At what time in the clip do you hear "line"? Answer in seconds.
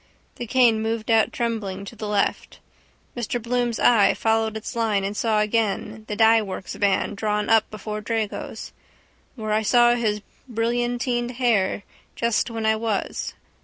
4.75-5.03